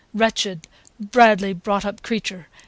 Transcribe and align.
Wretched, 0.15 0.67
badly 0.99 1.53
brought 1.53 1.85
up 1.85 2.01
creature! 2.01 2.47